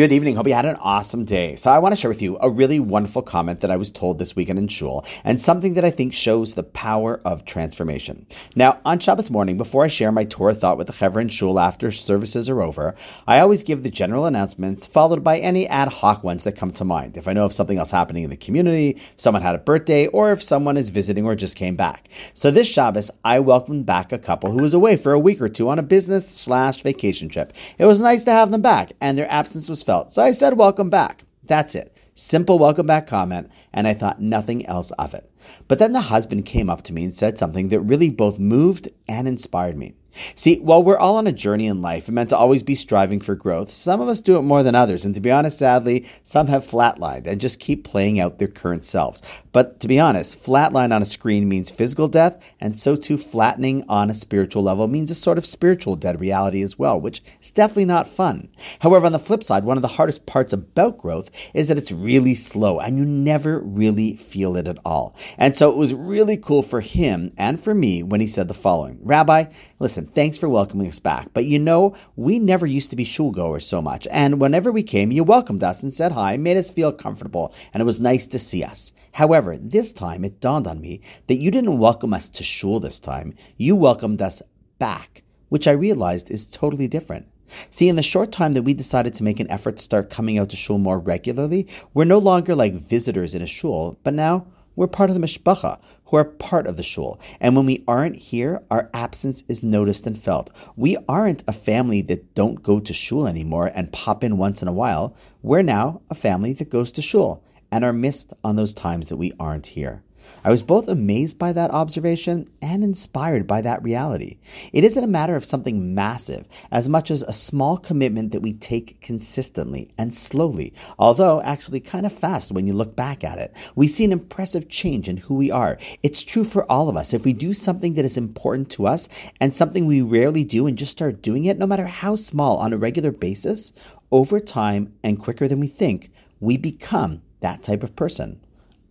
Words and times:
Good 0.00 0.12
evening. 0.12 0.36
Hope 0.36 0.48
you 0.48 0.54
had 0.54 0.64
an 0.64 0.76
awesome 0.76 1.26
day. 1.26 1.56
So, 1.56 1.70
I 1.70 1.78
want 1.78 1.94
to 1.94 2.00
share 2.00 2.08
with 2.08 2.22
you 2.22 2.38
a 2.40 2.48
really 2.48 2.80
wonderful 2.80 3.20
comment 3.20 3.60
that 3.60 3.70
I 3.70 3.76
was 3.76 3.90
told 3.90 4.18
this 4.18 4.34
weekend 4.34 4.58
in 4.58 4.66
shul 4.66 5.04
and 5.24 5.38
something 5.38 5.74
that 5.74 5.84
I 5.84 5.90
think 5.90 6.14
shows 6.14 6.54
the 6.54 6.62
power 6.62 7.20
of 7.22 7.44
transformation. 7.44 8.26
Now, 8.56 8.80
on 8.86 8.98
Shabbos 8.98 9.30
morning, 9.30 9.58
before 9.58 9.84
I 9.84 9.88
share 9.88 10.10
my 10.10 10.24
Torah 10.24 10.54
thought 10.54 10.78
with 10.78 10.86
the 10.86 10.94
Chevron 10.94 11.28
shul 11.28 11.60
after 11.60 11.92
services 11.92 12.48
are 12.48 12.62
over, 12.62 12.94
I 13.26 13.40
always 13.40 13.62
give 13.62 13.82
the 13.82 13.90
general 13.90 14.24
announcements 14.24 14.86
followed 14.86 15.22
by 15.22 15.38
any 15.38 15.68
ad 15.68 15.88
hoc 15.88 16.24
ones 16.24 16.44
that 16.44 16.56
come 16.56 16.70
to 16.70 16.84
mind. 16.86 17.18
If 17.18 17.28
I 17.28 17.34
know 17.34 17.44
of 17.44 17.52
something 17.52 17.76
else 17.76 17.90
happening 17.90 18.22
in 18.22 18.30
the 18.30 18.38
community, 18.38 18.92
if 18.92 19.20
someone 19.20 19.42
had 19.42 19.54
a 19.54 19.58
birthday, 19.58 20.06
or 20.06 20.32
if 20.32 20.42
someone 20.42 20.78
is 20.78 20.88
visiting 20.88 21.26
or 21.26 21.34
just 21.34 21.56
came 21.56 21.76
back. 21.76 22.08
So, 22.32 22.50
this 22.50 22.68
Shabbos, 22.68 23.10
I 23.22 23.38
welcomed 23.40 23.84
back 23.84 24.12
a 24.12 24.18
couple 24.18 24.50
who 24.50 24.62
was 24.62 24.72
away 24.72 24.96
for 24.96 25.12
a 25.12 25.20
week 25.20 25.42
or 25.42 25.50
two 25.50 25.68
on 25.68 25.78
a 25.78 25.82
business 25.82 26.26
slash 26.26 26.82
vacation 26.82 27.28
trip. 27.28 27.52
It 27.76 27.84
was 27.84 28.00
nice 28.00 28.24
to 28.24 28.32
have 28.32 28.50
them 28.50 28.62
back, 28.62 28.94
and 28.98 29.18
their 29.18 29.30
absence 29.30 29.68
was 29.68 29.89
So 29.90 30.22
I 30.22 30.30
said, 30.30 30.56
Welcome 30.56 30.88
back. 30.88 31.24
That's 31.42 31.74
it. 31.74 31.96
Simple 32.14 32.58
welcome 32.58 32.86
back 32.86 33.08
comment, 33.08 33.50
and 33.72 33.88
I 33.88 33.94
thought 33.94 34.20
nothing 34.20 34.64
else 34.66 34.92
of 34.92 35.14
it. 35.14 35.28
But 35.66 35.78
then 35.80 35.92
the 35.92 36.02
husband 36.02 36.44
came 36.44 36.70
up 36.70 36.82
to 36.82 36.92
me 36.92 37.02
and 37.02 37.14
said 37.14 37.38
something 37.38 37.68
that 37.68 37.80
really 37.80 38.10
both 38.10 38.38
moved 38.38 38.88
and 39.08 39.26
inspired 39.26 39.76
me. 39.76 39.94
See, 40.34 40.58
while 40.58 40.82
we're 40.82 40.98
all 40.98 41.16
on 41.16 41.26
a 41.26 41.32
journey 41.32 41.66
in 41.66 41.82
life 41.82 42.08
and 42.08 42.14
meant 42.14 42.30
to 42.30 42.36
always 42.36 42.62
be 42.62 42.74
striving 42.74 43.20
for 43.20 43.34
growth, 43.34 43.70
some 43.70 44.00
of 44.00 44.08
us 44.08 44.20
do 44.20 44.36
it 44.36 44.42
more 44.42 44.62
than 44.62 44.74
others. 44.74 45.04
And 45.04 45.14
to 45.14 45.20
be 45.20 45.30
honest, 45.30 45.58
sadly, 45.58 46.06
some 46.22 46.48
have 46.48 46.64
flatlined 46.64 47.26
and 47.26 47.40
just 47.40 47.60
keep 47.60 47.84
playing 47.84 48.20
out 48.20 48.38
their 48.38 48.48
current 48.48 48.84
selves. 48.84 49.22
But 49.52 49.80
to 49.80 49.88
be 49.88 49.98
honest, 49.98 50.42
flatline 50.42 50.94
on 50.94 51.02
a 51.02 51.06
screen 51.06 51.48
means 51.48 51.70
physical 51.70 52.06
death, 52.08 52.38
and 52.60 52.78
so 52.78 52.94
too 52.94 53.18
flattening 53.18 53.84
on 53.88 54.08
a 54.08 54.14
spiritual 54.14 54.62
level 54.62 54.86
means 54.86 55.10
a 55.10 55.14
sort 55.14 55.38
of 55.38 55.46
spiritual 55.46 55.96
dead 55.96 56.20
reality 56.20 56.62
as 56.62 56.78
well, 56.78 57.00
which 57.00 57.22
is 57.40 57.50
definitely 57.50 57.84
not 57.84 58.06
fun. 58.06 58.48
However, 58.80 59.06
on 59.06 59.12
the 59.12 59.18
flip 59.18 59.42
side, 59.42 59.64
one 59.64 59.76
of 59.76 59.82
the 59.82 59.88
hardest 59.88 60.26
parts 60.26 60.52
about 60.52 60.98
growth 60.98 61.30
is 61.52 61.68
that 61.68 61.78
it's 61.78 61.90
really 61.90 62.34
slow 62.34 62.78
and 62.78 62.96
you 62.96 63.04
never 63.04 63.58
really 63.58 64.16
feel 64.16 64.56
it 64.56 64.68
at 64.68 64.78
all. 64.84 65.16
And 65.36 65.56
so 65.56 65.70
it 65.70 65.76
was 65.76 65.94
really 65.94 66.36
cool 66.36 66.62
for 66.62 66.80
him 66.80 67.32
and 67.36 67.60
for 67.60 67.74
me 67.74 68.02
when 68.02 68.20
he 68.20 68.26
said 68.26 68.48
the 68.48 68.54
following 68.54 68.98
Rabbi, 69.02 69.46
listen, 69.78 69.99
thanks 70.08 70.38
for 70.38 70.48
welcoming 70.48 70.86
us 70.88 70.98
back. 70.98 71.28
But 71.32 71.44
you 71.44 71.58
know, 71.58 71.94
we 72.16 72.38
never 72.38 72.66
used 72.66 72.90
to 72.90 72.96
be 72.96 73.04
shul 73.04 73.30
goers 73.30 73.66
so 73.66 73.82
much. 73.82 74.06
And 74.10 74.40
whenever 74.40 74.70
we 74.70 74.82
came, 74.82 75.10
you 75.10 75.24
welcomed 75.24 75.64
us 75.64 75.82
and 75.82 75.92
said 75.92 76.12
hi, 76.12 76.36
made 76.36 76.56
us 76.56 76.70
feel 76.70 76.92
comfortable, 76.92 77.54
and 77.72 77.80
it 77.80 77.86
was 77.86 78.00
nice 78.00 78.26
to 78.28 78.38
see 78.38 78.62
us. 78.62 78.92
However, 79.12 79.56
this 79.56 79.92
time 79.92 80.24
it 80.24 80.40
dawned 80.40 80.66
on 80.66 80.80
me 80.80 81.00
that 81.26 81.38
you 81.38 81.50
didn't 81.50 81.78
welcome 81.78 82.14
us 82.14 82.28
to 82.28 82.44
shul 82.44 82.80
this 82.80 83.00
time. 83.00 83.34
You 83.56 83.76
welcomed 83.76 84.22
us 84.22 84.42
back, 84.78 85.22
which 85.48 85.66
I 85.66 85.72
realized 85.72 86.30
is 86.30 86.50
totally 86.50 86.88
different. 86.88 87.26
See, 87.68 87.88
in 87.88 87.96
the 87.96 88.02
short 88.02 88.30
time 88.30 88.52
that 88.52 88.62
we 88.62 88.74
decided 88.74 89.14
to 89.14 89.24
make 89.24 89.40
an 89.40 89.50
effort 89.50 89.76
to 89.76 89.82
start 89.82 90.10
coming 90.10 90.38
out 90.38 90.50
to 90.50 90.56
shul 90.56 90.78
more 90.78 90.98
regularly, 90.98 91.66
we're 91.92 92.04
no 92.04 92.18
longer 92.18 92.54
like 92.54 92.74
visitors 92.74 93.34
in 93.34 93.42
a 93.42 93.46
shul, 93.46 93.98
but 94.02 94.14
now 94.14 94.46
we're 94.80 94.86
part 94.86 95.10
of 95.10 95.14
the 95.14 95.20
mishpacha, 95.20 95.78
who 96.06 96.16
are 96.16 96.24
part 96.24 96.66
of 96.66 96.78
the 96.78 96.82
shul. 96.82 97.20
And 97.38 97.54
when 97.54 97.66
we 97.66 97.84
aren't 97.86 98.16
here, 98.16 98.62
our 98.70 98.88
absence 98.94 99.44
is 99.46 99.62
noticed 99.62 100.06
and 100.06 100.18
felt. 100.18 100.48
We 100.74 100.96
aren't 101.06 101.44
a 101.46 101.52
family 101.52 102.00
that 102.00 102.34
don't 102.34 102.62
go 102.62 102.80
to 102.80 102.94
shul 102.94 103.26
anymore 103.26 103.70
and 103.74 103.92
pop 103.92 104.24
in 104.24 104.38
once 104.38 104.62
in 104.62 104.68
a 104.68 104.72
while. 104.72 105.14
We're 105.42 105.60
now 105.60 106.00
a 106.08 106.14
family 106.14 106.54
that 106.54 106.70
goes 106.70 106.92
to 106.92 107.02
shul 107.02 107.44
and 107.70 107.84
are 107.84 107.92
missed 107.92 108.32
on 108.42 108.56
those 108.56 108.72
times 108.72 109.10
that 109.10 109.18
we 109.18 109.34
aren't 109.38 109.66
here. 109.66 110.02
I 110.42 110.50
was 110.50 110.62
both 110.62 110.88
amazed 110.88 111.38
by 111.38 111.52
that 111.52 111.70
observation 111.70 112.50
and 112.62 112.82
inspired 112.82 113.46
by 113.46 113.60
that 113.62 113.82
reality. 113.82 114.38
It 114.72 114.84
isn't 114.84 115.04
a 115.04 115.06
matter 115.06 115.36
of 115.36 115.44
something 115.44 115.94
massive 115.94 116.46
as 116.70 116.88
much 116.88 117.10
as 117.10 117.22
a 117.22 117.32
small 117.32 117.76
commitment 117.76 118.32
that 118.32 118.40
we 118.40 118.52
take 118.52 119.00
consistently 119.00 119.90
and 119.98 120.14
slowly, 120.14 120.72
although 120.98 121.42
actually 121.42 121.80
kind 121.80 122.06
of 122.06 122.12
fast 122.12 122.52
when 122.52 122.66
you 122.66 122.72
look 122.72 122.96
back 122.96 123.22
at 123.22 123.38
it. 123.38 123.54
We 123.74 123.86
see 123.86 124.04
an 124.04 124.12
impressive 124.12 124.68
change 124.68 125.08
in 125.08 125.18
who 125.18 125.34
we 125.34 125.50
are. 125.50 125.78
It's 126.02 126.22
true 126.22 126.44
for 126.44 126.70
all 126.70 126.88
of 126.88 126.96
us. 126.96 127.12
If 127.12 127.24
we 127.24 127.32
do 127.32 127.52
something 127.52 127.94
that 127.94 128.04
is 128.04 128.16
important 128.16 128.70
to 128.70 128.86
us 128.86 129.08
and 129.40 129.54
something 129.54 129.86
we 129.86 130.00
rarely 130.00 130.44
do 130.44 130.66
and 130.66 130.78
just 130.78 130.92
start 130.92 131.22
doing 131.22 131.44
it, 131.44 131.58
no 131.58 131.66
matter 131.66 131.86
how 131.86 132.16
small, 132.16 132.58
on 132.58 132.72
a 132.72 132.78
regular 132.78 133.10
basis, 133.10 133.72
over 134.10 134.40
time 134.40 134.94
and 135.04 135.18
quicker 135.18 135.46
than 135.46 135.60
we 135.60 135.68
think, 135.68 136.10
we 136.40 136.56
become 136.56 137.22
that 137.40 137.62
type 137.62 137.82
of 137.82 137.96
person. 137.96 138.40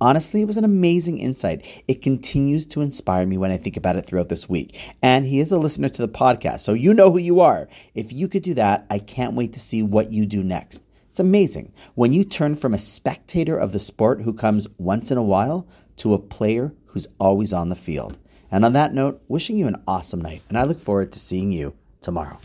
Honestly, 0.00 0.40
it 0.40 0.46
was 0.46 0.56
an 0.56 0.64
amazing 0.64 1.18
insight. 1.18 1.82
It 1.88 2.02
continues 2.02 2.66
to 2.66 2.80
inspire 2.80 3.26
me 3.26 3.36
when 3.36 3.50
I 3.50 3.56
think 3.56 3.76
about 3.76 3.96
it 3.96 4.06
throughout 4.06 4.28
this 4.28 4.48
week. 4.48 4.78
And 5.02 5.26
he 5.26 5.40
is 5.40 5.50
a 5.50 5.58
listener 5.58 5.88
to 5.88 6.02
the 6.02 6.08
podcast, 6.08 6.60
so 6.60 6.72
you 6.72 6.94
know 6.94 7.10
who 7.10 7.18
you 7.18 7.40
are. 7.40 7.68
If 7.94 8.12
you 8.12 8.28
could 8.28 8.42
do 8.42 8.54
that, 8.54 8.86
I 8.88 9.00
can't 9.00 9.34
wait 9.34 9.52
to 9.54 9.60
see 9.60 9.82
what 9.82 10.12
you 10.12 10.24
do 10.24 10.44
next. 10.44 10.84
It's 11.10 11.18
amazing 11.18 11.72
when 11.96 12.12
you 12.12 12.22
turn 12.22 12.54
from 12.54 12.74
a 12.74 12.78
spectator 12.78 13.58
of 13.58 13.72
the 13.72 13.80
sport 13.80 14.22
who 14.22 14.32
comes 14.32 14.68
once 14.78 15.10
in 15.10 15.18
a 15.18 15.22
while 15.22 15.66
to 15.96 16.14
a 16.14 16.18
player 16.18 16.72
who's 16.86 17.08
always 17.18 17.52
on 17.52 17.68
the 17.68 17.74
field. 17.74 18.18
And 18.52 18.64
on 18.64 18.72
that 18.74 18.94
note, 18.94 19.20
wishing 19.26 19.58
you 19.58 19.66
an 19.66 19.82
awesome 19.86 20.20
night, 20.20 20.42
and 20.48 20.56
I 20.56 20.62
look 20.62 20.78
forward 20.78 21.10
to 21.12 21.18
seeing 21.18 21.50
you 21.50 21.74
tomorrow. 22.00 22.38